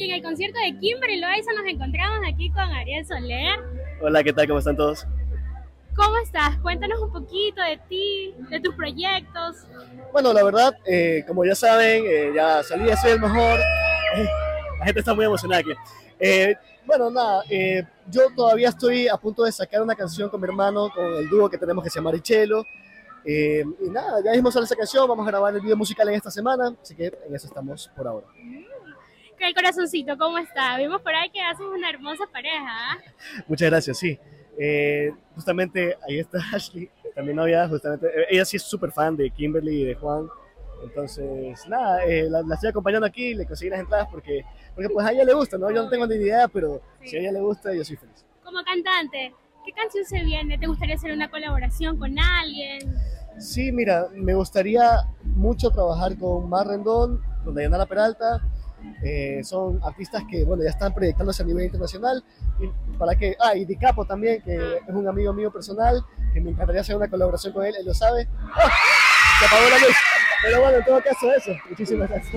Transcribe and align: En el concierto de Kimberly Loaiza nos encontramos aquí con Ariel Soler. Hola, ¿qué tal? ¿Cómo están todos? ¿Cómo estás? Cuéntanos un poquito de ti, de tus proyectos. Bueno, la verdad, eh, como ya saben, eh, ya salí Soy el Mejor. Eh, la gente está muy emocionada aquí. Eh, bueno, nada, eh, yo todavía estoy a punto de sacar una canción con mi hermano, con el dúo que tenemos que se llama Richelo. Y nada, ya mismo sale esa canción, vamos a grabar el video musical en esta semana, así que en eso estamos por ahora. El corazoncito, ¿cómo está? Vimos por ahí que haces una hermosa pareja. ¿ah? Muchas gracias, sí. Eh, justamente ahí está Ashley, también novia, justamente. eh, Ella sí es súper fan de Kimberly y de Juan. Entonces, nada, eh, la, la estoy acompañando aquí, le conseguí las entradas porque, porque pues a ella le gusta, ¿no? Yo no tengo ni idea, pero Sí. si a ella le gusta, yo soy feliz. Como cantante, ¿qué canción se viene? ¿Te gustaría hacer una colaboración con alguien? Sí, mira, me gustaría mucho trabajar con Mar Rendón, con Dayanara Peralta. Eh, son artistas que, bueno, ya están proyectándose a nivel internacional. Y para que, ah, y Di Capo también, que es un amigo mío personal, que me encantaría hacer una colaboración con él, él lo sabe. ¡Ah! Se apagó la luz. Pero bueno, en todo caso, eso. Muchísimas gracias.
En 0.00 0.10
el 0.12 0.22
concierto 0.22 0.58
de 0.58 0.78
Kimberly 0.78 1.20
Loaiza 1.20 1.52
nos 1.52 1.66
encontramos 1.66 2.26
aquí 2.26 2.48
con 2.48 2.62
Ariel 2.62 3.04
Soler. 3.04 3.60
Hola, 4.00 4.24
¿qué 4.24 4.32
tal? 4.32 4.46
¿Cómo 4.46 4.58
están 4.58 4.74
todos? 4.74 5.06
¿Cómo 5.94 6.16
estás? 6.24 6.56
Cuéntanos 6.62 7.02
un 7.02 7.12
poquito 7.12 7.60
de 7.60 7.78
ti, 7.86 8.34
de 8.48 8.60
tus 8.60 8.74
proyectos. 8.76 9.66
Bueno, 10.10 10.32
la 10.32 10.42
verdad, 10.42 10.74
eh, 10.86 11.22
como 11.26 11.44
ya 11.44 11.54
saben, 11.54 12.04
eh, 12.06 12.32
ya 12.34 12.62
salí 12.62 12.90
Soy 12.96 13.10
el 13.10 13.20
Mejor. 13.20 13.60
Eh, 14.16 14.26
la 14.78 14.84
gente 14.86 15.00
está 15.00 15.12
muy 15.12 15.26
emocionada 15.26 15.60
aquí. 15.60 15.72
Eh, 16.18 16.56
bueno, 16.86 17.10
nada, 17.10 17.44
eh, 17.50 17.82
yo 18.10 18.22
todavía 18.34 18.70
estoy 18.70 19.06
a 19.06 19.18
punto 19.18 19.44
de 19.44 19.52
sacar 19.52 19.82
una 19.82 19.94
canción 19.94 20.30
con 20.30 20.40
mi 20.40 20.46
hermano, 20.46 20.88
con 20.94 21.04
el 21.04 21.28
dúo 21.28 21.50
que 21.50 21.58
tenemos 21.58 21.84
que 21.84 21.90
se 21.90 21.98
llama 21.98 22.10
Richelo. 22.10 22.64
Y 23.26 23.90
nada, 23.90 24.22
ya 24.24 24.32
mismo 24.32 24.50
sale 24.50 24.64
esa 24.64 24.76
canción, 24.76 25.06
vamos 25.06 25.26
a 25.26 25.30
grabar 25.30 25.54
el 25.54 25.60
video 25.60 25.76
musical 25.76 26.08
en 26.08 26.14
esta 26.14 26.30
semana, 26.30 26.74
así 26.80 26.96
que 26.96 27.12
en 27.28 27.34
eso 27.34 27.48
estamos 27.48 27.90
por 27.94 28.08
ahora. 28.08 28.26
El 29.40 29.54
corazoncito, 29.54 30.16
¿cómo 30.18 30.38
está? 30.38 30.76
Vimos 30.76 31.00
por 31.00 31.14
ahí 31.14 31.30
que 31.30 31.40
haces 31.40 31.64
una 31.66 31.88
hermosa 31.88 32.24
pareja. 32.32 32.66
¿ah? 32.68 32.98
Muchas 33.48 33.70
gracias, 33.70 33.98
sí. 33.98 34.18
Eh, 34.58 35.12
justamente 35.34 35.96
ahí 36.06 36.18
está 36.18 36.38
Ashley, 36.52 36.90
también 37.14 37.36
novia, 37.36 37.66
justamente. 37.68 38.06
eh, 38.06 38.26
Ella 38.30 38.44
sí 38.44 38.56
es 38.58 38.62
súper 38.62 38.92
fan 38.92 39.16
de 39.16 39.30
Kimberly 39.30 39.82
y 39.82 39.84
de 39.84 39.94
Juan. 39.94 40.28
Entonces, 40.82 41.66
nada, 41.68 42.04
eh, 42.04 42.28
la, 42.28 42.42
la 42.42 42.54
estoy 42.54 42.70
acompañando 42.70 43.06
aquí, 43.06 43.34
le 43.34 43.46
conseguí 43.46 43.70
las 43.70 43.80
entradas 43.80 44.08
porque, 44.10 44.44
porque 44.74 44.88
pues 44.88 45.06
a 45.06 45.12
ella 45.12 45.24
le 45.24 45.34
gusta, 45.34 45.58
¿no? 45.58 45.70
Yo 45.70 45.82
no 45.84 45.90
tengo 45.90 46.06
ni 46.06 46.14
idea, 46.16 46.48
pero 46.48 46.80
Sí. 47.02 47.08
si 47.08 47.16
a 47.16 47.20
ella 47.20 47.32
le 47.32 47.40
gusta, 47.40 47.74
yo 47.74 47.84
soy 47.84 47.96
feliz. 47.96 48.24
Como 48.42 48.62
cantante, 48.64 49.34
¿qué 49.64 49.72
canción 49.72 50.04
se 50.04 50.22
viene? 50.24 50.58
¿Te 50.58 50.66
gustaría 50.66 50.94
hacer 50.94 51.12
una 51.12 51.30
colaboración 51.30 51.98
con 51.98 52.18
alguien? 52.18 52.94
Sí, 53.38 53.72
mira, 53.72 54.08
me 54.12 54.34
gustaría 54.34 55.02
mucho 55.22 55.70
trabajar 55.70 56.16
con 56.18 56.48
Mar 56.48 56.66
Rendón, 56.66 57.22
con 57.44 57.54
Dayanara 57.54 57.86
Peralta. 57.86 58.42
Eh, 59.02 59.40
son 59.44 59.80
artistas 59.82 60.22
que, 60.30 60.44
bueno, 60.44 60.62
ya 60.62 60.70
están 60.70 60.94
proyectándose 60.94 61.42
a 61.42 61.46
nivel 61.46 61.64
internacional. 61.64 62.22
Y 62.60 62.96
para 62.96 63.14
que, 63.14 63.36
ah, 63.40 63.54
y 63.54 63.64
Di 63.64 63.76
Capo 63.76 64.04
también, 64.04 64.42
que 64.42 64.56
es 64.56 64.94
un 64.94 65.08
amigo 65.08 65.32
mío 65.32 65.50
personal, 65.50 66.04
que 66.32 66.40
me 66.40 66.50
encantaría 66.50 66.82
hacer 66.82 66.96
una 66.96 67.08
colaboración 67.08 67.52
con 67.52 67.64
él, 67.64 67.74
él 67.78 67.86
lo 67.86 67.94
sabe. 67.94 68.28
¡Ah! 68.54 68.70
Se 69.40 69.46
apagó 69.46 69.70
la 69.70 69.78
luz. 69.78 69.96
Pero 70.42 70.60
bueno, 70.60 70.78
en 70.78 70.84
todo 70.84 71.02
caso, 71.02 71.32
eso. 71.32 71.52
Muchísimas 71.68 72.08
gracias. 72.08 72.34